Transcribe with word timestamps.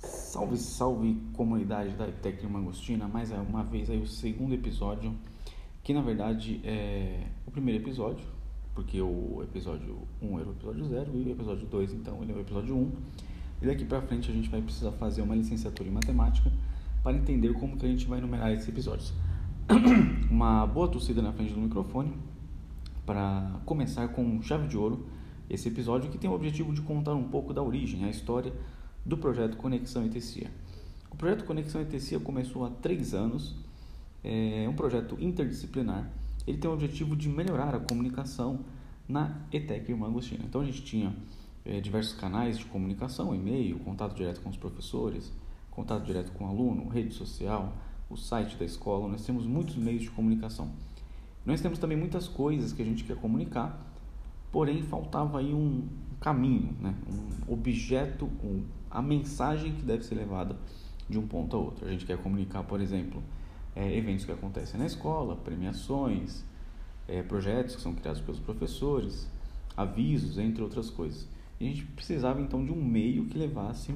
Salve, 0.00 0.56
salve 0.56 1.20
comunidade 1.34 1.90
da 1.90 2.06
Tec 2.06 2.42
Mangostina, 2.44 3.06
mais 3.06 3.30
uma 3.32 3.62
vez 3.62 3.90
aí 3.90 4.00
o 4.00 4.06
segundo 4.06 4.54
episódio, 4.54 5.14
que 5.84 5.92
na 5.92 6.00
verdade 6.00 6.62
é 6.64 7.26
o 7.46 7.50
primeiro 7.50 7.84
episódio, 7.84 8.24
porque 8.74 8.98
o 9.02 9.42
episódio 9.42 10.08
1 10.22 10.40
era 10.40 10.48
o 10.48 10.52
episódio 10.52 10.86
0 10.86 11.10
e 11.16 11.22
o 11.22 11.32
episódio 11.32 11.66
2 11.66 11.92
então 11.92 12.22
ele 12.22 12.32
é 12.32 12.34
o 12.34 12.40
episódio 12.40 12.74
1. 12.74 12.92
E 13.60 13.66
daqui 13.66 13.84
pra 13.84 14.00
frente 14.00 14.30
a 14.30 14.34
gente 14.34 14.48
vai 14.48 14.62
precisar 14.62 14.92
fazer 14.92 15.20
uma 15.20 15.34
licenciatura 15.34 15.86
em 15.86 15.92
matemática 15.92 16.50
para 17.02 17.14
entender 17.14 17.52
como 17.52 17.76
que 17.76 17.84
a 17.84 17.88
gente 17.90 18.06
vai 18.06 18.22
numerar 18.22 18.50
esses 18.54 18.66
episódios. 18.66 19.12
uma 20.30 20.64
boa 20.64 20.86
torcida 20.86 21.20
na 21.20 21.32
frente 21.32 21.52
do 21.52 21.60
microfone 21.60 22.16
para 23.04 23.60
começar 23.64 24.06
com 24.08 24.40
chave 24.40 24.68
de 24.68 24.76
ouro 24.76 25.06
esse 25.50 25.68
episódio 25.68 26.10
que 26.10 26.18
tem 26.18 26.30
o 26.30 26.32
objetivo 26.32 26.72
de 26.72 26.80
contar 26.82 27.14
um 27.14 27.24
pouco 27.24 27.52
da 27.52 27.62
origem, 27.62 28.04
a 28.04 28.08
história 28.08 28.52
do 29.04 29.16
projeto 29.16 29.56
Conexão 29.56 30.04
ETCIA. 30.04 30.50
O 31.10 31.16
projeto 31.16 31.44
Conexão 31.44 31.80
ETCIA 31.80 32.20
começou 32.20 32.64
há 32.64 32.70
três 32.70 33.12
anos, 33.12 33.56
é 34.22 34.68
um 34.68 34.74
projeto 34.74 35.16
interdisciplinar. 35.20 36.10
Ele 36.46 36.58
tem 36.58 36.70
o 36.70 36.74
objetivo 36.74 37.16
de 37.16 37.28
melhorar 37.28 37.74
a 37.74 37.80
comunicação 37.80 38.60
na 39.08 39.40
ETEC 39.52 39.90
Irmã 39.90 40.06
Agostina. 40.06 40.44
Então 40.44 40.60
a 40.60 40.64
gente 40.64 40.82
tinha 40.82 41.14
é, 41.64 41.80
diversos 41.80 42.18
canais 42.18 42.58
de 42.58 42.64
comunicação, 42.66 43.34
e-mail, 43.34 43.80
contato 43.80 44.14
direto 44.14 44.40
com 44.40 44.48
os 44.48 44.56
professores, 44.56 45.32
contato 45.72 46.04
direto 46.04 46.30
com 46.32 46.44
o 46.44 46.48
aluno, 46.48 46.88
rede 46.88 47.12
social, 47.14 47.72
o 48.08 48.16
site 48.16 48.56
da 48.56 48.64
escola. 48.64 49.08
Nós 49.08 49.24
temos 49.24 49.46
muitos 49.46 49.76
meios 49.76 50.02
de 50.02 50.10
comunicação. 50.10 50.70
Nós 51.44 51.60
temos 51.60 51.78
também 51.78 51.96
muitas 51.96 52.26
coisas 52.26 52.72
que 52.72 52.82
a 52.82 52.84
gente 52.84 53.04
quer 53.04 53.16
comunicar, 53.16 53.80
porém 54.50 54.82
faltava 54.82 55.38
aí 55.38 55.54
um 55.54 55.86
caminho, 56.20 56.74
né? 56.80 56.94
um 57.08 57.52
objeto, 57.52 58.26
um, 58.42 58.64
a 58.90 59.00
mensagem 59.00 59.72
que 59.72 59.82
deve 59.82 60.04
ser 60.04 60.16
levada 60.16 60.56
de 61.08 61.18
um 61.18 61.26
ponto 61.26 61.56
a 61.56 61.60
outro. 61.60 61.86
A 61.86 61.90
gente 61.90 62.04
quer 62.04 62.18
comunicar, 62.18 62.64
por 62.64 62.80
exemplo, 62.80 63.22
é, 63.74 63.96
eventos 63.96 64.24
que 64.24 64.32
acontecem 64.32 64.78
na 64.80 64.86
escola, 64.86 65.36
premiações, 65.36 66.44
é, 67.06 67.22
projetos 67.22 67.76
que 67.76 67.82
são 67.82 67.94
criados 67.94 68.20
pelos 68.20 68.40
professores, 68.40 69.28
avisos, 69.76 70.38
entre 70.38 70.62
outras 70.62 70.90
coisas. 70.90 71.28
E 71.60 71.66
a 71.66 71.68
gente 71.68 71.84
precisava 71.84 72.40
então 72.40 72.64
de 72.64 72.72
um 72.72 72.82
meio 72.82 73.26
que 73.26 73.38
levasse 73.38 73.94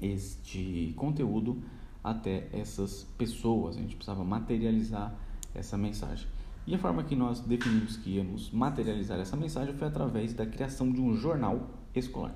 este 0.00 0.92
conteúdo 0.96 1.62
até 2.02 2.48
essas 2.52 3.04
pessoas. 3.16 3.76
A 3.76 3.80
gente 3.80 3.96
precisava 3.96 4.24
materializar 4.24 5.14
essa 5.54 5.76
mensagem. 5.76 6.26
E 6.66 6.74
a 6.74 6.78
forma 6.78 7.02
que 7.02 7.16
nós 7.16 7.40
definimos 7.40 7.96
que 7.96 8.16
íamos 8.16 8.50
materializar 8.50 9.18
essa 9.18 9.36
mensagem 9.36 9.74
foi 9.74 9.88
através 9.88 10.34
da 10.34 10.44
criação 10.44 10.92
de 10.92 11.00
um 11.00 11.14
jornal 11.16 11.70
escolar. 11.94 12.34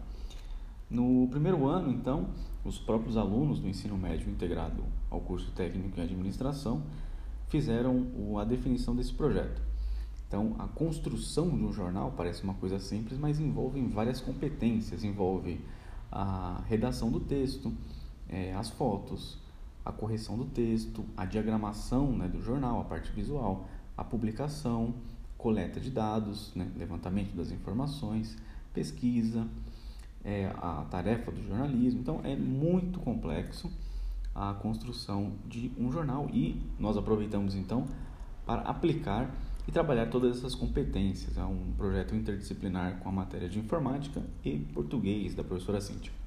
No 0.89 1.29
primeiro 1.29 1.67
ano, 1.67 1.91
então, 1.91 2.31
os 2.65 2.79
próprios 2.79 3.17
alunos 3.17 3.59
do 3.59 3.69
ensino 3.69 3.97
médio 3.97 4.31
integrado 4.31 4.85
ao 5.11 5.21
curso 5.21 5.51
técnico 5.53 5.99
em 5.99 6.03
administração 6.03 6.83
fizeram 7.49 8.07
a 8.41 8.45
definição 8.45 8.97
desse 8.97 9.13
projeto. 9.13 9.61
Então, 10.27 10.57
a 10.59 10.67
construção 10.67 11.51
de 11.51 11.63
um 11.63 11.71
jornal 11.71 12.15
parece 12.17 12.43
uma 12.43 12.55
coisa 12.55 12.79
simples, 12.79 13.19
mas 13.19 13.39
envolve 13.39 13.83
várias 13.89 14.19
competências. 14.19 15.05
Envolve 15.05 15.61
a 16.11 16.63
redação 16.67 17.11
do 17.11 17.21
texto, 17.21 17.71
é, 18.29 18.55
as 18.55 18.71
fotos, 18.71 19.37
a 19.85 19.93
correção 19.93 20.37
do 20.37 20.45
texto, 20.45 21.05
a 21.17 21.25
diagramação 21.25 22.13
né, 22.17 22.29
do 22.29 22.41
jornal, 22.41 22.81
a 22.81 22.85
parte 22.85 23.11
visual, 23.13 23.69
a 23.97 24.05
publicação, 24.05 24.95
coleta 25.37 25.81
de 25.81 25.91
dados, 25.91 26.53
né, 26.55 26.71
levantamento 26.77 27.35
das 27.35 27.51
informações, 27.51 28.37
pesquisa, 28.73 29.47
é, 30.25 30.47
a 30.57 30.87
tarefa 30.91 31.33
do 31.33 31.43
jornalismo. 31.47 32.01
Então 32.01 32.21
é 32.23 32.37
muito 32.37 33.01
complexo 33.01 33.71
a 34.35 34.55
construção 34.55 35.33
de 35.47 35.73
um 35.79 35.91
jornal 35.93 36.29
e 36.33 36.61
nós 36.79 36.97
aproveitamos 36.97 37.55
então 37.55 37.87
para 38.47 38.63
aplicar 38.63 39.31
e 39.67 39.73
trabalhar 39.73 40.07
todas 40.07 40.39
essas 40.39 40.55
competências. 40.55 41.37
É 41.37 41.45
um 41.45 41.73
projeto 41.77 42.15
interdisciplinar 42.15 42.99
com 42.99 43.09
a 43.09 43.13
matéria 43.13 43.49
de 43.49 43.59
informática 43.59 44.23
e 44.45 44.59
português 44.59 45.35
da 45.35 45.45
professora 45.45 45.81
Cíntia. 45.81 46.22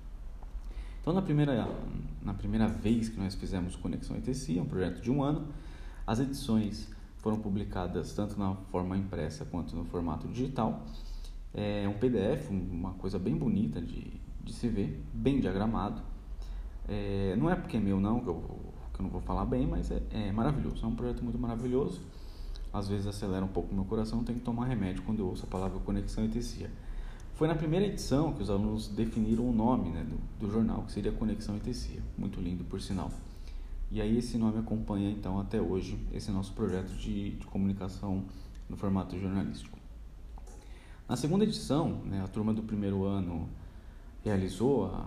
Então, 1.06 1.14
na 1.14 1.22
primeira, 1.22 1.70
na 2.24 2.34
primeira 2.34 2.68
vez 2.68 3.10
que 3.10 3.20
nós 3.20 3.36
fizemos 3.36 3.76
Conexão 3.76 4.18
ETC, 4.18 4.58
é 4.58 4.62
um 4.64 4.66
projeto 4.66 5.04
de 5.04 5.12
um 5.12 5.22
ano, 5.22 5.50
as 6.08 6.20
edições 6.20 6.90
foram 7.18 7.38
publicadas 7.38 8.12
tanto 8.14 8.40
na 8.40 8.56
forma 8.72 8.98
impressa 8.98 9.46
quanto 9.46 9.76
no 9.76 9.86
formato 9.86 10.28
digital. 10.28 10.84
É 11.54 11.88
um 11.88 11.94
PDF, 11.94 12.50
uma 12.50 12.94
coisa 12.94 13.20
bem 13.20 13.38
bonita 13.38 13.80
de, 13.80 14.20
de 14.44 14.52
se 14.52 14.68
ver, 14.68 15.00
bem 15.14 15.40
diagramado. 15.40 16.02
É, 16.88 17.36
não 17.38 17.52
é 17.52 17.56
porque 17.56 17.78
é 17.78 17.80
meu 17.80 18.00
não, 18.00 18.20
que 18.22 18.28
eu, 18.28 18.74
que 18.92 19.00
eu 19.00 19.04
não 19.04 19.12
vou 19.12 19.22
falar 19.22 19.46
bem, 19.46 19.68
mas 19.68 19.92
é, 19.92 20.02
é, 20.10 20.32
maravilhoso. 20.32 20.84
É 20.84 20.88
um 20.88 20.96
projeto 20.96 21.24
muito 21.24 21.38
maravilhoso. 21.38 22.02
Às 22.74 22.88
vezes 22.88 23.06
acelera 23.06 23.46
um 23.46 23.50
pouco 23.50 23.72
o 23.72 23.76
meu 23.76 23.86
coração, 23.86 24.24
tenho 24.24 24.40
que 24.40 24.44
tomar 24.44 24.66
remédio 24.66 25.04
quando 25.04 25.20
eu 25.20 25.28
ouço 25.28 25.46
a 25.46 25.48
palavra 25.48 25.80
conexão 25.82 26.26
e 26.26 26.30
tecia. 26.30 26.72
Foi 27.35 27.50
na 27.50 27.56
primeira 27.56 27.85
edição 27.85 28.31
que 28.31 28.41
os 28.41 28.50
alunos 28.50 28.88
definiram 28.88 29.50
o 29.50 29.51
nome 29.51 29.90
né, 29.90 30.06
do, 30.06 30.16
do 30.40 30.50
jornal, 30.50 30.84
que 30.84 30.94
seria 30.94 31.12
Conexão 31.12 31.57
e 31.57 31.59
Tecia. 31.59 32.01
Muito 32.18 32.40
lindo, 32.40 32.63
por 32.63 32.79
sinal. 32.79 33.12
E 33.91 34.00
aí 34.00 34.18
esse 34.18 34.38
nome 34.38 34.57
acompanha 34.57 35.12
então 35.12 35.38
até 35.38 35.59
hoje 35.59 36.00
esse 36.13 36.31
nosso 36.31 36.53
projeto 36.53 36.88
de, 36.94 37.31
de 37.31 37.46
comunicação 37.47 38.23
no 38.69 38.78
formato 38.78 39.19
jornalístico. 39.19 39.78
Na 41.09 41.18
segunda 41.18 41.44
edição, 41.44 42.00
né, 42.06 42.22
a 42.23 42.28
turma 42.29 42.53
do 42.53 42.63
primeiro 42.63 43.03
ano 43.03 43.50
realizou 44.23 44.85
a, 44.85 45.06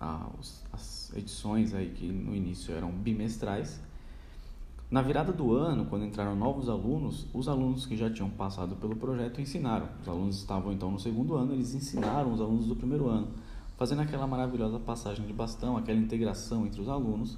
a, 0.00 0.30
as 0.72 1.12
edições 1.16 1.74
aí 1.74 1.90
que 1.90 2.06
no 2.06 2.32
início 2.34 2.72
eram 2.76 2.92
bimestrais. 2.92 3.80
Na 4.88 5.02
virada 5.02 5.32
do 5.32 5.52
ano, 5.52 5.86
quando 5.86 6.04
entraram 6.04 6.36
novos 6.36 6.68
alunos, 6.68 7.26
os 7.34 7.48
alunos 7.48 7.86
que 7.86 7.96
já 7.96 8.08
tinham 8.08 8.30
passado 8.30 8.76
pelo 8.76 8.94
projeto 8.94 9.40
ensinaram. 9.40 9.88
Os 10.00 10.08
alunos 10.08 10.36
estavam 10.36 10.72
então 10.72 10.92
no 10.92 11.00
segundo 11.00 11.34
ano, 11.34 11.52
eles 11.52 11.74
ensinaram 11.74 12.32
os 12.32 12.40
alunos 12.40 12.66
do 12.66 12.76
primeiro 12.76 13.08
ano, 13.08 13.28
fazendo 13.76 14.02
aquela 14.02 14.28
maravilhosa 14.28 14.78
passagem 14.78 15.26
de 15.26 15.32
bastão, 15.32 15.76
aquela 15.76 15.98
integração 15.98 16.64
entre 16.66 16.80
os 16.80 16.88
alunos 16.88 17.36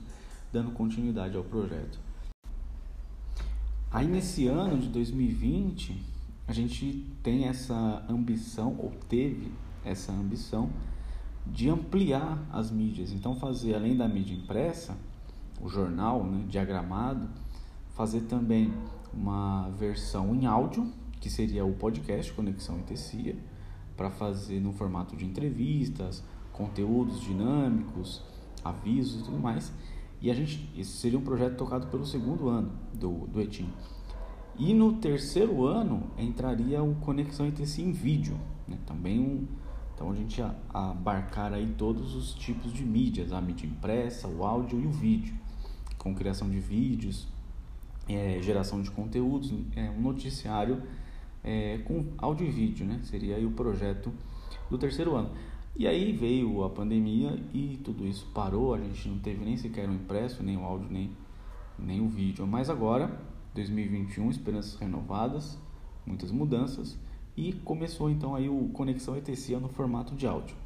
dando 0.53 0.73
continuidade 0.73 1.37
ao 1.37 1.45
projeto. 1.45 1.99
Aí 3.91 4.07
nesse 4.07 4.47
ano 4.47 4.79
de 4.79 4.89
2020, 4.89 6.03
a 6.47 6.53
gente 6.53 7.07
tem 7.23 7.47
essa 7.47 8.05
ambição, 8.09 8.77
ou 8.79 8.93
teve 9.09 9.51
essa 9.85 10.13
ambição, 10.13 10.69
de 11.47 11.71
ampliar 11.71 12.39
as 12.53 12.71
mídias. 12.71 13.11
Então, 13.13 13.35
fazer 13.37 13.75
além 13.75 13.97
da 13.97 14.07
mídia 14.07 14.35
impressa, 14.35 14.97
o 15.61 15.69
jornal 15.69 16.25
né, 16.25 16.45
diagramado, 16.49 17.29
fazer 17.91 18.23
também 18.23 18.73
uma 19.13 19.69
versão 19.71 20.35
em 20.35 20.47
áudio, 20.47 20.91
que 21.21 21.29
seria 21.29 21.65
o 21.65 21.73
podcast 21.73 22.33
Conexão 22.33 22.81
Tecia, 22.83 23.37
para 23.97 24.11
fazer 24.11 24.61
no 24.61 24.73
formato 24.73 25.17
de 25.17 25.25
entrevistas, 25.25 26.23
conteúdos 26.53 27.21
dinâmicos, 27.21 28.23
avisos 28.65 29.21
e 29.21 29.25
tudo 29.25 29.39
mais. 29.39 29.73
E 30.21 30.31
a 30.31 30.35
gente, 30.35 30.71
esse 30.77 30.93
seria 30.93 31.19
um 31.19 31.23
projeto 31.23 31.57
tocado 31.57 31.87
pelo 31.89 32.05
segundo 32.05 32.49
ano 32.49 32.73
do, 32.95 33.27
do 33.27 33.41
ETIM. 33.41 33.69
E 34.57 34.75
no 34.75 34.95
terceiro 34.95 35.65
ano 35.65 36.11
entraria 36.17 36.83
o 36.83 36.95
Conexão 36.97 37.47
ETC 37.47 37.83
em 37.83 37.93
vídeo, 37.93 38.37
né? 38.67 38.77
também 38.85 39.21
um, 39.21 39.47
então 39.95 40.11
a 40.11 40.15
gente 40.15 40.41
abarcar 40.73 41.53
aí 41.53 41.75
todos 41.77 42.15
os 42.15 42.35
tipos 42.35 42.73
de 42.73 42.85
mídias, 42.85 43.33
a 43.33 43.41
mídia 43.41 43.67
impressa, 43.67 44.29
o 44.29 44.45
áudio 44.45 44.81
e 44.81 44.87
o 44.87 44.91
vídeo, 44.91 45.35
com 45.99 46.15
criação 46.15 46.49
de 46.49 46.59
vídeos, 46.59 47.27
é, 48.09 48.39
geração 48.41 48.81
de 48.81 48.91
conteúdos, 48.91 49.53
é, 49.77 49.91
um 49.91 50.01
noticiário 50.01 50.83
é, 51.45 51.79
com 51.85 52.07
áudio 52.17 52.47
e 52.47 52.51
vídeo, 52.51 52.87
né? 52.87 53.01
Seria 53.05 53.37
aí 53.37 53.45
o 53.45 53.51
projeto 53.51 54.13
do 54.71 54.79
terceiro 54.79 55.15
ano. 55.15 55.31
E 55.77 55.87
aí 55.87 56.13
veio 56.13 56.65
a 56.65 56.71
pandemia 56.71 57.39
e 57.53 57.79
tudo 57.85 58.07
isso 58.07 58.27
parou, 58.35 58.75
a 58.75 58.79
gente 58.79 59.09
não 59.09 59.19
teve 59.19 59.45
nem 59.45 59.57
sequer 59.57 59.89
o 59.89 59.93
impresso, 59.93 60.43
nem 60.43 60.57
o 60.57 60.65
áudio, 60.65 60.89
nem, 60.91 61.11
nem 61.79 62.01
o 62.01 62.09
vídeo. 62.09 62.47
Mas 62.47 62.69
agora, 62.69 63.21
2021, 63.55 64.31
esperanças 64.31 64.75
renovadas, 64.75 65.59
muitas 66.05 66.33
mudanças 66.33 66.99
e 67.37 67.53
começou 67.53 68.11
então 68.11 68.35
aí 68.35 68.49
o 68.49 68.69
Conexão 68.73 69.17
ETCIA 69.17 69.61
no 69.61 69.69
formato 69.69 70.15
de 70.17 70.27
áudio. 70.27 70.57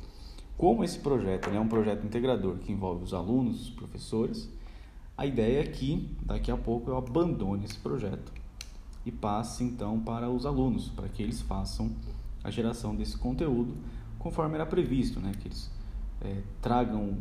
Como 0.56 0.82
esse 0.82 0.98
projeto 0.98 1.50
né, 1.50 1.56
é 1.56 1.60
um 1.60 1.68
projeto 1.68 2.06
integrador 2.06 2.56
que 2.56 2.72
envolve 2.72 3.04
os 3.04 3.12
alunos, 3.12 3.62
os 3.62 3.70
professores, 3.70 4.48
a 5.16 5.26
ideia 5.26 5.60
é 5.60 5.66
que 5.66 6.10
daqui 6.22 6.50
a 6.50 6.56
pouco 6.56 6.90
eu 6.90 6.96
abandone 6.96 7.64
esse 7.64 7.78
projeto 7.78 8.32
e 9.04 9.12
passe 9.12 9.64
então 9.64 10.00
para 10.00 10.30
os 10.30 10.46
alunos, 10.46 10.88
para 10.88 11.08
que 11.08 11.22
eles 11.22 11.40
façam 11.40 11.92
a 12.42 12.50
geração 12.50 12.94
desse 12.94 13.16
conteúdo 13.16 13.74
conforme 14.18 14.54
era 14.54 14.64
previsto, 14.64 15.20
né? 15.20 15.32
que 15.40 15.48
eles 15.48 15.70
é, 16.20 16.42
tragam 16.60 17.18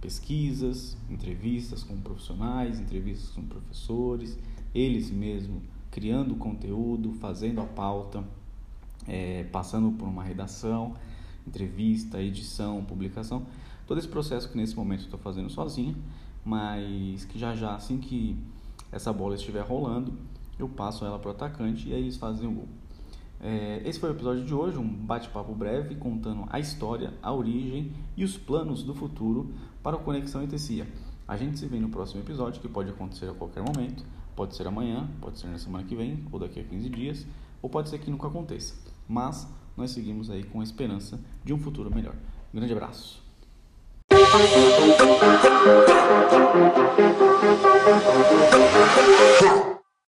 pesquisas, 0.00 0.96
entrevistas 1.10 1.82
com 1.82 1.96
profissionais, 1.96 2.78
entrevistas 2.78 3.30
com 3.30 3.42
professores, 3.42 4.38
eles 4.74 5.10
mesmos 5.10 5.62
criando 5.90 6.34
conteúdo, 6.36 7.12
fazendo 7.14 7.60
a 7.60 7.64
pauta, 7.64 8.24
é, 9.06 9.44
passando 9.44 9.92
por 9.92 10.08
uma 10.08 10.22
redação, 10.22 10.94
entrevista, 11.46 12.20
edição, 12.20 12.84
publicação. 12.84 13.46
Todo 13.86 13.98
esse 13.98 14.08
processo 14.08 14.50
que 14.50 14.56
nesse 14.56 14.76
momento 14.76 15.00
estou 15.00 15.18
fazendo 15.18 15.50
sozinho, 15.50 15.96
mas 16.44 17.24
que 17.24 17.38
já 17.38 17.54
já, 17.54 17.74
assim 17.74 17.98
que 17.98 18.36
essa 18.92 19.12
bola 19.12 19.34
estiver 19.34 19.62
rolando, 19.62 20.12
eu 20.58 20.68
passo 20.68 21.04
ela 21.04 21.18
para 21.18 21.28
o 21.28 21.32
atacante 21.32 21.88
e 21.88 21.94
aí 21.94 22.02
eles 22.02 22.16
fazem 22.16 22.48
o 22.48 22.52
gol. 22.52 22.68
É, 23.40 23.82
esse 23.84 23.98
foi 23.98 24.10
o 24.10 24.12
episódio 24.12 24.44
de 24.44 24.54
hoje, 24.54 24.78
um 24.78 24.88
bate-papo 24.88 25.54
breve 25.54 25.96
contando 25.96 26.46
a 26.48 26.58
história, 26.58 27.12
a 27.22 27.32
origem 27.32 27.92
e 28.16 28.24
os 28.24 28.36
planos 28.36 28.82
do 28.82 28.94
futuro 28.94 29.52
para 29.82 29.96
o 29.96 30.00
Conexão 30.00 30.42
ETCIA. 30.42 30.86
A 31.26 31.36
gente 31.36 31.58
se 31.58 31.66
vê 31.66 31.78
no 31.78 31.88
próximo 31.88 32.20
episódio, 32.20 32.60
que 32.60 32.68
pode 32.68 32.90
acontecer 32.90 33.28
a 33.28 33.34
qualquer 33.34 33.62
momento, 33.62 34.04
pode 34.36 34.54
ser 34.54 34.66
amanhã, 34.66 35.08
pode 35.20 35.38
ser 35.38 35.48
na 35.48 35.58
semana 35.58 35.84
que 35.84 35.96
vem, 35.96 36.24
ou 36.30 36.38
daqui 36.38 36.60
a 36.60 36.64
15 36.64 36.88
dias, 36.88 37.26
ou 37.60 37.68
pode 37.68 37.88
ser 37.88 37.98
que 37.98 38.10
nunca 38.10 38.28
aconteça. 38.28 38.74
Mas 39.08 39.48
nós 39.76 39.90
seguimos 39.90 40.30
aí 40.30 40.44
com 40.44 40.60
a 40.60 40.64
esperança 40.64 41.20
de 41.44 41.52
um 41.52 41.58
futuro 41.58 41.94
melhor. 41.94 42.14
Um 42.52 42.56
grande 42.56 42.72
abraço. 42.72 43.23
Thank 44.36 44.98
you. 49.68 49.73